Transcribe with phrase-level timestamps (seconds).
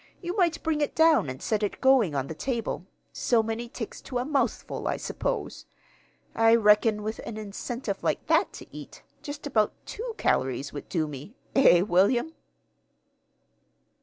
[0.19, 4.01] You might bring it down and set it going on the table so many ticks
[4.01, 5.67] to a mouthful, I suppose.
[6.33, 11.07] I reckon, with an incentive like that to eat, just about two calories would do
[11.07, 11.35] me.
[11.55, 12.33] Eh, William?"